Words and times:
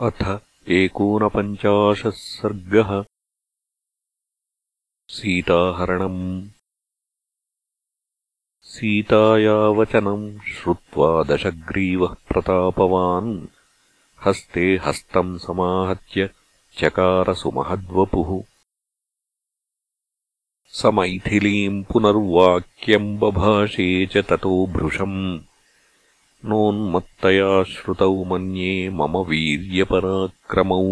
अथ 0.00 0.40
एकोनपञ्चाशः 0.68 2.10
सर्गः। 2.10 3.04
सीताहरणम्। 5.08 6.48
सीतायावचनम् 8.62 10.38
श्रुत्वा 10.38 11.22
दशग्रीवः 11.22 12.14
प्रतापवान्। 12.14 13.46
हस्ते 14.26 14.80
हस्तम् 14.84 15.38
समाहत्य 15.38 16.30
चकारसुमहद्वपुः। 16.78 18.44
स 20.66 20.86
मैथिलीम् 20.86 21.84
पुनर्वाक्यम् 21.84 23.18
बभाषे 23.18 24.06
च 24.06 24.16
ततो 24.16 24.66
भृशम् 24.66 25.40
नोन्मत्तया 26.44 27.62
श्रुतौ 27.62 28.24
मन्ये 28.24 28.90
मम 28.90 29.16
वीर्यपराक्रमौ। 29.16 30.84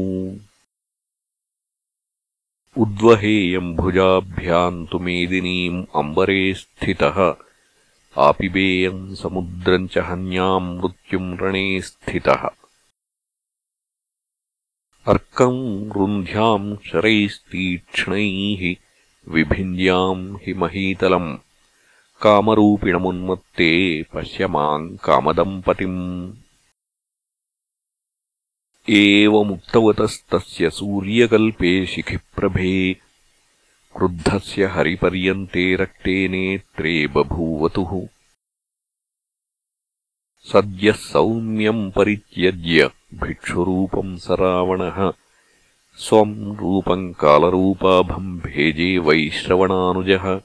उद्वहेयम् 2.83 3.77
भुजाभ्याम् 3.77 4.87
तु 4.87 4.99
मेदिनीम् 4.99 5.87
अम्बरे 5.97 6.55
स्थितः। 6.55 7.37
आपिबेयम् 8.19 9.15
समुद्रम् 9.15 9.89
च 9.89 9.99
हन्याम् 9.99 10.79
मृत्युम् 10.79 11.39
रणे 11.39 11.81
स्थितः। 11.81 12.49
अर्कम् 15.07 15.93
रुन्ध्याम् 15.93 16.77
शरैस्तीक्ष्णैः 16.77 18.75
विभिन्द्याम् 19.29 20.37
हि 20.37 20.55
महीतलम् 20.55 21.39
कामरूपिणमुन्मत्ते 22.23 24.03
पश्य 24.03 24.47
माम् 24.47 24.97
कामदम्पतिम्। 24.97 26.33
एवमुक्तवतस्तस्य 28.91 30.71
सूर्यकल्पे 30.71 31.87
शिखिप्रभे 31.87 32.95
क्रुद्धस्य 33.97 34.65
हरिपर्यन्ते 34.65 35.77
रक्ते 35.77 36.29
नेत्रे 36.29 37.07
बभूवतुः। 37.07 38.07
सद्यः 40.53 40.95
सौम्यम् 40.95 41.93
परित्यज्य 41.93 42.91
भिक्षुरूपम् 43.15 44.19
स 44.19 44.27
रावणः 44.31 45.13
स्वम् 45.97 46.57
रूपम् 46.57 47.15
कालरूपाभम् 47.15 48.39
भेजे 48.39 48.99
वैश्रवणानुजः 48.99 50.41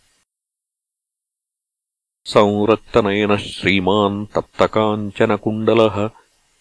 संरक्तनयनः 2.31 3.43
श्रीमान् 3.43 4.17
तप्तकाञ्चनकुण्डलः 4.35 5.95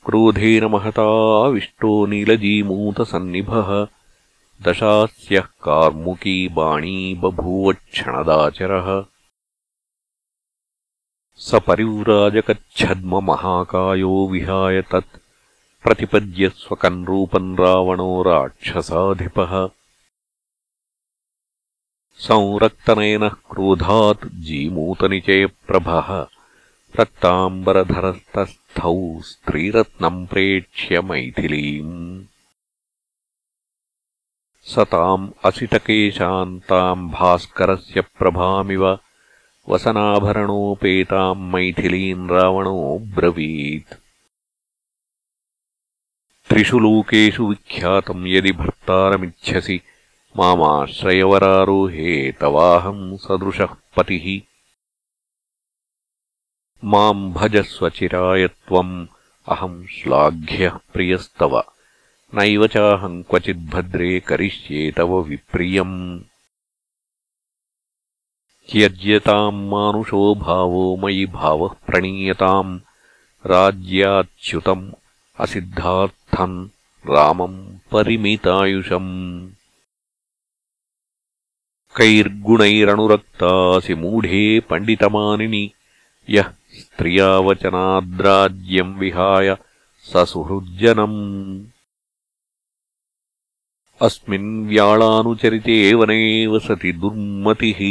क्रोधेन 0.07 0.65
महताविष्टो 0.75 1.91
नीलजीमूतसन्निभः 2.13 3.69
दशास्यः 4.67 5.49
कार्मुकी 5.67 6.37
बाणी 6.59 6.97
बभूवक्षणदाचरः 7.23 8.89
स 11.49 11.61
परिव्राजकच्छद्ममहाकायो 11.67 14.15
विहाय 14.33 14.77
तत् 14.93 15.21
प्रतिपद्य 15.85 16.45
स्वकम् 16.63 17.05
रूपम् 17.07 17.59
रावणो 17.61 18.11
राक्षसाधिपः 18.29 19.53
संरक्तनयनः 22.19 23.29
क्रोधात् 23.29 24.27
जीमूतनिचयप्रभः 24.27 26.27
रक्ताम्बरधरस्तस्थौ 27.01 29.21
स्त्रीरत्नम् 29.21 30.27
प्रेक्ष्य 30.27 31.01
मैथिलीम्। 31.01 32.25
स 34.63 34.79
ताम् 34.79 35.31
असितकेशान्ताम् 35.45 37.11
भास्करस्य 37.11 38.01
प्रभामिव। 38.01 38.99
वसनाभरणोपेताम् 39.69 41.53
मैथिलीम् 41.53 42.31
रावणोऽब्रवीत् 42.31 43.95
त्रिषु 46.49 46.79
लोकेषु 46.79 47.47
विख्यातम् 47.47 48.27
यदि 48.27 48.53
भर्तारमिच्छसि। 48.53 49.81
मामाश्रयवरारोहे 50.39 52.33
तवाहम् 52.33 53.19
सदृशः 53.19 53.77
पतिः। 53.97 54.41
माम् 56.85 57.33
भजस्वचिराय 57.33 58.49
त्वम् 58.49 59.07
अहम् 59.49 59.87
श्लाघ्यः 59.87 60.79
प्रियस्तव। 60.93 61.59
नैव 62.35 62.67
चाहम् 62.67 63.23
क्वचिद्भद्रे 63.23 64.21
करिष्ये 64.21 64.93
तव 64.93 65.23
विप्रियम्। 65.23 66.21
त्यज्यताम् 68.71 69.69
मानुषो 69.69 70.35
भावो 70.35 70.97
मयि 70.97 71.27
भावः 71.27 71.71
प्रणीयताम्। 71.87 72.81
राज्याच्युतम् 73.47 74.93
असिद्धार्थम् 75.41 76.69
रामम् 77.07 77.79
परिमितायुषम् 77.93 79.51
कैर्गुणैरनुरक्तासि 81.98 83.94
मूढे 84.04 84.44
पण्डितमानिनि 84.70 85.64
यः 86.36 86.48
स्त्रियावचनाद्राज्यम् 86.80 88.98
विहाय 89.00 89.50
स 90.12 90.24
सुहृज्जनम् 90.32 91.20
अस्मिन् 94.08 94.50
व्याळानुचरिते 94.70 95.78
वने 96.00 96.22
वसति 96.54 96.92
दुर्मतिः 97.04 97.82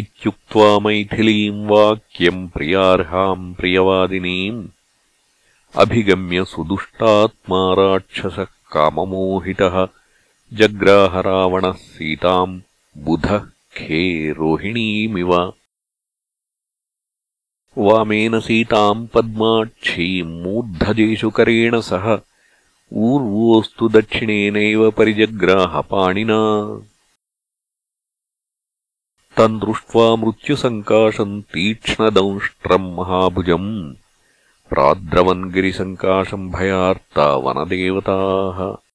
इत्युक्त्वा 0.00 0.68
मैथिलीम् 0.86 1.66
वाक्यम् 1.70 2.48
प्रियार्हाम् 2.54 3.52
प्रियवादिनीम् 3.58 4.62
अभिगम्य 5.82 6.38
सुदुष्टात्मा 6.54 7.60
राक्षसः 7.78 8.50
काममोहितः 8.72 9.76
जग्राहरावणः 10.53 11.71
सीताम् 11.71 12.61
बुधः 12.97 13.39
खे 13.77 14.31
रोहिणीमिव। 14.31 15.53
वामेन 17.77 18.39
सीताम् 18.39 19.07
पद्माक्षीम् 19.07 20.43
मूर्धजेषुकरेण 20.43 21.81
सह। 21.81 22.19
ऊर्वोऽस्तु 22.93 23.89
दक्षिणेनैव 23.89 24.91
परिजग्राहपाणिना। 24.91 26.37
तम् 29.37 29.59
दृष्ट्वा 29.59 30.15
मृत्युसङ्काशम् 30.15 31.41
तीक्ष्णदंष्ट्रम् 31.41 32.95
महाभुजम्। 32.95 33.93
प्राद्रवन् 34.69 35.51
गिरिसङ्काशम् 35.51 36.51
भयार्ता 36.51 37.35
वनदेवताः। 37.35 38.90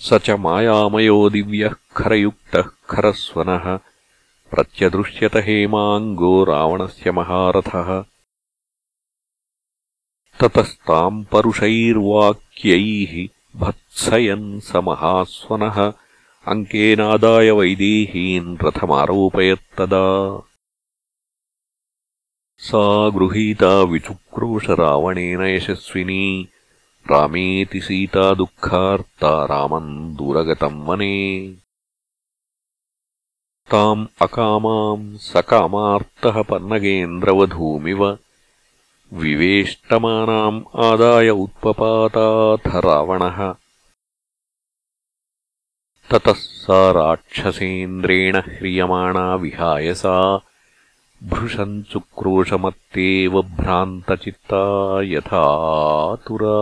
स 0.00 0.14
च 0.14 0.30
मायामयो 0.30 1.30
दिव्यः 1.30 1.74
खरयुक्तः 1.96 2.62
खरस्वनः 2.62 3.78
प्रत्यदृश्यत 4.50 5.36
हेमाङ्गो 5.36 6.44
रावणस्य 6.44 7.10
महारथः। 7.10 8.04
ततस्ताम् 10.40 11.24
परुषैर्वाक्यैः 11.24 13.28
भत्सयन् 13.60 14.60
स 14.60 14.76
महास्वनः। 14.76 15.92
अङ्केनादाय 16.46 17.50
वैदेहीन् 17.50 18.56
रथमारोपयत्तदा। 18.62 20.42
सा 22.58 23.08
गृहीता 23.08 23.82
विचुक्रोशरावणेन 23.82 25.42
यशस्विनी 25.42 26.48
रामेति 27.10 27.80
सीता 27.80 28.34
दुःखार्ता 28.34 29.44
रामम् 29.44 30.16
दूरगतम् 30.16 30.86
वने। 30.86 31.48
ताम् 33.70 34.06
अकामाम् 34.22 35.18
सकामार्तः 35.18 36.42
पन्नगेन्द्रवधूमिव 36.42 38.18
विवेष्टमानाम् 39.12 40.62
आदाय 40.76 41.28
उत्पपाताथ 41.30 42.66
रावणः। 42.66 43.54
ततः 46.10 46.32
सा 46.32 46.90
राक्षसेन्द्रेण 46.90 48.36
ह्रियमाणा 48.36 49.34
विहाय 49.34 49.94
सा 49.94 50.40
भृशम् 51.22 51.82
चुक्रोशमत्तेव 51.82 53.42
भ्रान्तचित्ता 53.42 54.64
यथातुरा 55.02 56.58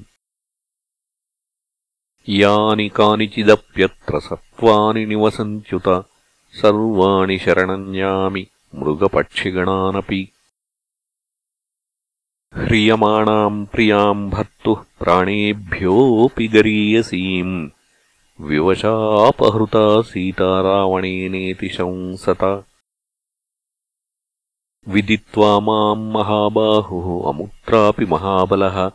यानि 2.28 2.88
कानिचिदप्यत्र 2.88 4.18
सत्त्वानि 4.18 5.06
निवसन्त्युत 5.06 6.06
सर्वाणि 6.52 7.38
शरणन्यामि 7.38 8.46
मृगपक्षिगणानपि। 8.74 10.32
ह्रियमाणाम् 12.54 13.66
प्रियाम् 13.66 14.30
भर्तुः 14.30 14.84
प्राणेभ्योऽपि 15.00 16.48
गरीयसीम्। 16.48 17.68
विवशापहृता 18.40 20.02
सीतारावणेनेति 20.02 21.68
शंसत। 21.68 22.64
विदित्वा 24.88 25.60
माम् 25.60 26.12
महाबाहुः 26.12 27.32
अमुत्रापि 27.32 28.04
महाबलः 28.04 28.90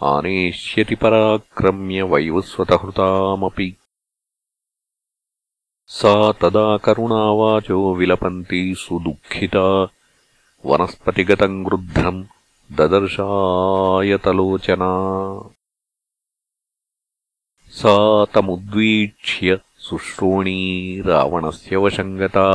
ఆనేష్యతి 0.00 0.96
పరాక్రమ్య 0.96 2.00
వైవస్వతహృతామపి 2.02 3.68
సా 5.90 6.12
తదా 6.40 6.66
కరుణావాచో 6.78 7.78
విలపంతీ 7.92 8.60
సుదుఃఖిత 8.74 9.56
వనస్పతిగతం 10.64 11.54
గృధ్రం 11.64 12.16
దదర్శాయతలోచనా 12.70 13.22
సా 17.74 17.94
తముద్వీక్ష్య 18.34 19.50
శుశ్రోణీ 19.80 20.58
రావణస్య 21.06 21.76
వశంగతా 21.76 22.46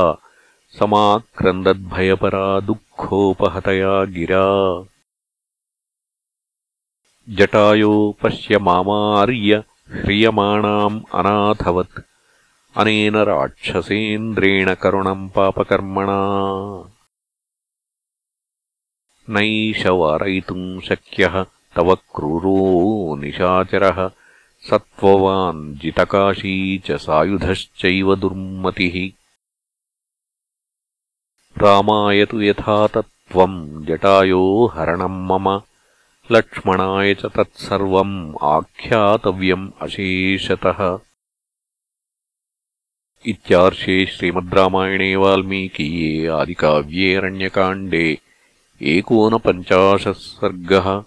సమాక్రందద్భయపరా 0.74 2.46
దుఃఖోపహతయా 2.62 3.94
గిరా 4.14 4.46
जटायो 7.28 8.16
पश्य 8.22 8.58
मामार्य 8.58 9.64
ह्रियमाणाम् 9.90 11.00
अनाथवत्। 11.14 12.00
अनेन 12.76 13.16
राक्षसेन्द्रेण 13.16 14.74
करुणम् 14.74 15.30
पापकर्मणा। 15.30 16.18
नैष 19.30 19.86
वारयितुम् 19.86 20.80
शक्यः 20.80 21.44
तव 21.76 21.94
क्रूरो 21.94 23.16
निशाचरः। 23.16 24.08
सत्त्ववान् 24.70 25.74
जितकाशी 25.74 26.78
च 26.78 26.92
सायुधश्चैव 26.92 28.16
दुर्मतिः। 28.16 29.12
रामाय 31.62 32.24
तु 32.24 32.40
यथा 32.40 32.86
तत्त्वम् 32.86 33.86
जटायो 33.86 34.66
हरणम् 34.74 35.26
मम 35.26 35.62
लक्ष्मणाय 36.30 37.14
च 37.14 37.22
तत्सर्वम् 37.26 38.34
आख्यातव्यम् 38.42 39.70
अशेषतः। 39.80 40.96
इत्यार्षे 43.26 44.06
श्रीमद्रामायणे 44.06 45.16
वाल्मीकीये 45.16 46.26
आदिकाव्ये 46.28 47.14
अरण्यकाण्डे 47.14 48.18
एकोनपञ्चाशः 48.80 50.12
सर्गः 50.12 51.02